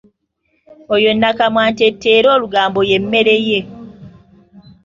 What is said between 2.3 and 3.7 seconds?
olugambo ye mmere ye.